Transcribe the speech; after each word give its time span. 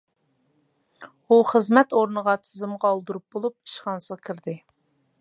ئۇ 1.27 1.37
خىزمەت 1.51 1.95
ئورنىغا 1.99 2.37
تىزىمغا 2.47 2.93
ئالدۇرۇپ 2.95 3.27
بولۇپ 3.39 3.57
ئىشخانىسىغا 3.61 4.23
كىردى. 4.31 4.61